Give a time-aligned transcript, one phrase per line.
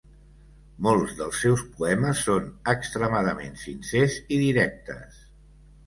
[0.87, 5.27] Molts dels seus poemes són extremadament sincers i directes.